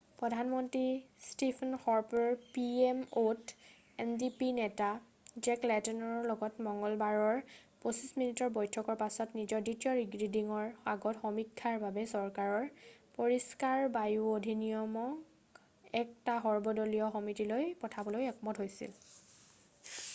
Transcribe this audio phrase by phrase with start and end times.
[0.19, 4.87] "প্ৰধানমন্ত্ৰী ষ্টিফেন হৰ্পৰে P M অ'ত এনডিপি নেতা
[5.47, 7.43] জেক লেটনৰ লগত মংগলবাৰৰ
[7.91, 9.93] 25 মিনিটৰ বৈঠকৰ পিছত নিজৰ দ্বিতীয়
[10.23, 12.67] ৰিডিঙৰ আগত সমীক্ষাৰ বাবে চৰকাৰৰ
[13.19, 19.97] "পৰিষ্কাৰ বায়ু অধিনিয়ম""ক এটা সৰ্বদলীয় সমিতিলৈ পঠাবলৈ একমত হৈছিল।""